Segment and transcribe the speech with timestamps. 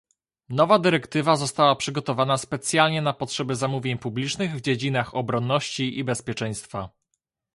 [0.49, 6.89] Nowa dyrektywa została przygotowana specjalnie na potrzeby zamówień publicznych w dziedzinach obronności i bezpieczeństwa